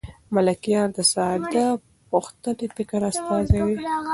[0.35, 1.67] ملکیار د ساده
[2.11, 3.73] پښتني فکر استازی دی.